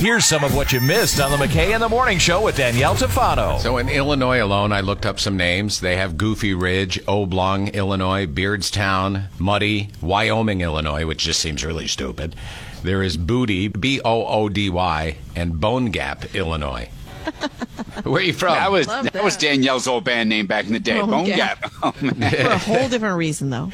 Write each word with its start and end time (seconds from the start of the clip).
Here's 0.00 0.24
some 0.24 0.44
of 0.44 0.56
what 0.56 0.72
you 0.72 0.80
missed 0.80 1.20
on 1.20 1.30
the 1.30 1.36
McKay 1.36 1.74
in 1.74 1.80
the 1.82 1.88
Morning 1.88 2.16
Show 2.16 2.40
with 2.40 2.56
Danielle 2.56 2.94
Tafano. 2.94 3.58
So 3.60 3.76
in 3.76 3.90
Illinois 3.90 4.42
alone, 4.42 4.72
I 4.72 4.80
looked 4.80 5.04
up 5.04 5.20
some 5.20 5.36
names. 5.36 5.80
They 5.80 5.96
have 5.96 6.16
Goofy 6.16 6.54
Ridge, 6.54 6.98
Oblong, 7.06 7.68
Illinois, 7.68 8.24
Beardstown, 8.24 9.24
Muddy, 9.38 9.90
Wyoming, 10.00 10.62
Illinois, 10.62 11.04
which 11.04 11.24
just 11.24 11.38
seems 11.38 11.66
really 11.66 11.86
stupid. 11.86 12.34
There 12.82 13.02
is 13.02 13.18
Booty, 13.18 13.68
B 13.68 14.00
O 14.02 14.24
O 14.24 14.48
D 14.48 14.70
Y, 14.70 15.18
and 15.36 15.60
Bone 15.60 15.90
Gap, 15.90 16.34
Illinois. 16.34 16.88
Where 18.04 18.20
are 18.20 18.24
you 18.24 18.32
from? 18.32 18.54
That 18.54 18.70
was 18.70 18.86
Love 18.86 19.04
that. 19.04 19.12
that. 19.14 19.24
was 19.24 19.36
Danielle's 19.36 19.86
old 19.86 20.04
band 20.04 20.28
name 20.28 20.46
back 20.46 20.66
in 20.66 20.72
the 20.72 20.80
day. 20.80 21.00
Bone 21.00 21.10
Bone, 21.10 21.26
Gap. 21.26 21.60
Gap. 21.60 21.72
Oh. 21.82 21.92
For 21.92 22.06
a 22.06 22.58
whole 22.58 22.88
different 22.88 23.16
reason, 23.16 23.50
though. 23.50 23.70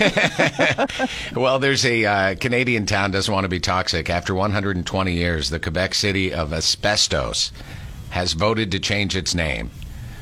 Well, 1.34 1.58
there's 1.58 1.84
a 1.84 2.04
uh, 2.04 2.34
Canadian 2.36 2.86
town 2.86 3.10
doesn't 3.10 3.32
want 3.32 3.44
to 3.44 3.48
be 3.48 3.60
toxic. 3.60 4.08
After 4.10 4.34
120 4.34 5.12
years, 5.12 5.50
the 5.50 5.58
Quebec 5.60 5.94
city 5.94 6.32
of 6.32 6.52
Asbestos 6.52 7.52
has 8.10 8.32
voted 8.32 8.70
to 8.72 8.78
change 8.78 9.16
its 9.16 9.34
name. 9.34 9.70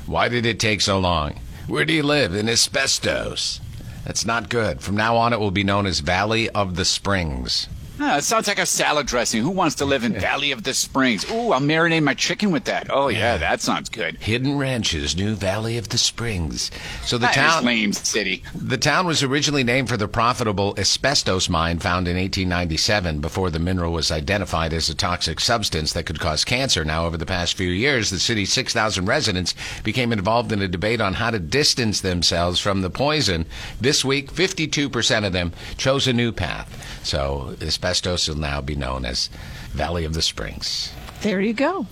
Why 0.07 0.29
did 0.29 0.47
it 0.47 0.59
take 0.61 0.81
so 0.81 0.99
long? 0.99 1.39
Where 1.67 1.85
do 1.85 1.93
you 1.93 2.03
live? 2.03 2.35
In 2.35 2.49
Asbestos. 2.49 3.61
That's 4.05 4.25
not 4.25 4.49
good. 4.49 4.81
From 4.83 4.97
now 4.97 5.17
on, 5.17 5.33
it 5.33 5.41
will 5.41 5.51
be 5.51 5.65
known 5.65 5.87
as 5.87 6.01
Valley 6.01 6.49
of 6.51 6.77
the 6.77 6.85
Springs. 6.85 7.69
Ah, 8.01 8.17
it 8.17 8.23
sounds 8.25 8.49
like 8.49 8.59
a 8.59 8.67
salad 8.67 9.07
dressing. 9.07 9.43
Who 9.43 9.51
wants 9.51 9.77
to 9.77 9.85
live 9.85 10.03
in 10.03 10.15
Valley 10.15 10.51
of 10.51 10.65
the 10.65 10.75
Springs? 10.75 11.31
Ooh, 11.31 11.53
I'll 11.53 11.61
marinate 11.61 12.03
my 12.03 12.15
chicken 12.15 12.51
with 12.51 12.65
that. 12.65 12.89
Oh 12.91 13.09
yeah, 13.09 13.37
that 13.37 13.61
sounds 13.61 13.89
good. 13.91 14.17
Hidden 14.17 14.59
Ranches, 14.59 15.15
New 15.15 15.35
Valley 15.35 15.77
of 15.79 15.91
the 15.91 15.99
Springs. 15.99 16.71
So 17.05 17.17
the 17.19 17.27
That 17.27 17.31
is 17.31 17.37
town, 17.37 17.65
lame 17.65 17.93
city. 17.93 18.43
the 18.55 18.79
town 18.79 19.07
was 19.07 19.23
originally 19.23 19.63
named 19.63 19.89
for 19.89 19.97
the 19.97 20.09
profitable 20.09 20.75
asbestos 20.79 21.49
mine 21.49 21.79
found 21.79 22.09
in 22.09 22.17
1897 22.17 23.21
before 23.21 23.51
the 23.51 23.59
mineral 23.59 23.93
was 23.93 24.11
identified 24.11 24.73
as 24.73 24.89
a 24.89 24.95
toxic 24.95 25.39
substance 25.39 25.93
that 25.93 26.07
could 26.07 26.19
cause 26.19 26.45
cancer. 26.45 26.85
Now, 26.85 27.07
over 27.07 27.17
the 27.19 27.27
past 27.27 27.55
few 27.55 27.69
years, 27.71 28.11
the 28.11 28.19
city's 28.19 28.53
6,000 28.53 29.05
residents 29.07 29.55
became 29.85 30.13
involved 30.13 30.51
in 30.51 30.63
a 30.63 30.67
debate 30.69 31.01
on 31.01 31.15
how 31.15 31.31
to 31.31 31.39
distance 31.39 32.01
themselves 32.01 32.59
from 32.59 32.81
the 32.81 32.91
poison. 32.91 33.47
This 33.81 34.05
week, 34.05 34.33
52% 34.33 35.27
of 35.27 35.33
them 35.33 35.53
chose 35.77 36.09
a 36.09 36.13
new 36.13 36.33
path. 36.33 36.92
So 37.03 37.57
asbestos 37.61 38.29
will 38.29 38.37
now 38.37 38.61
be 38.61 38.75
known 38.75 39.05
as 39.05 39.29
Valley 39.73 40.05
of 40.05 40.15
the 40.15 40.23
Springs. 40.23 40.93
There 41.23 41.41
you 41.41 41.53
go. 41.53 41.87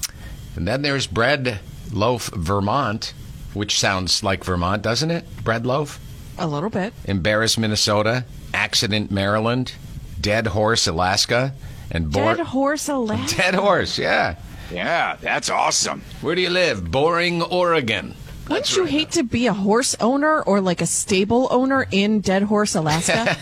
And 0.56 0.66
then 0.66 0.82
there's 0.82 1.06
Bread 1.06 1.60
Loaf, 1.92 2.28
Vermont, 2.34 3.12
which 3.54 3.78
sounds 3.78 4.22
like 4.22 4.44
Vermont, 4.44 4.82
doesn't 4.82 5.10
it? 5.10 5.24
Bread 5.44 5.66
Loaf? 5.66 5.98
A 6.38 6.46
little 6.46 6.70
bit. 6.70 6.92
Embarrass, 7.04 7.58
Minnesota, 7.58 8.24
Accident, 8.54 9.10
Maryland, 9.10 9.72
Dead 10.20 10.46
Horse, 10.48 10.86
Alaska, 10.86 11.54
and 11.90 12.10
Bor- 12.10 12.36
Dead 12.36 12.46
horse 12.46 12.88
Alaska. 12.88 13.36
Dead 13.36 13.54
Horse, 13.54 13.98
yeah. 13.98 14.36
Yeah, 14.72 15.16
that's 15.20 15.50
awesome. 15.50 16.02
Where 16.20 16.34
do 16.36 16.40
you 16.40 16.50
live? 16.50 16.88
Boring, 16.90 17.42
Oregon. 17.42 18.14
Wouldn't 18.50 18.76
you 18.76 18.84
hate 18.84 19.12
to 19.12 19.22
be 19.22 19.46
a 19.46 19.52
horse 19.52 19.94
owner 20.00 20.42
or 20.42 20.60
like 20.60 20.80
a 20.80 20.86
stable 20.86 21.46
owner 21.52 21.86
in 21.92 22.20
Dead 22.20 22.42
Horse, 22.42 22.74
Alaska? 22.74 23.36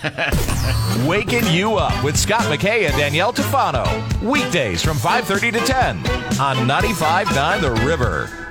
Waking 1.08 1.46
you 1.46 1.76
up 1.76 2.04
with 2.04 2.14
Scott 2.14 2.42
McKay 2.42 2.86
and 2.86 2.94
Danielle 2.94 3.32
Tafano. 3.32 3.86
Weekdays 4.22 4.82
from 4.82 4.98
5:30 4.98 5.54
to 5.54 5.60
10 5.60 5.96
on 6.38 6.56
95.9 6.68 7.60
The 7.62 7.86
River. 7.86 8.47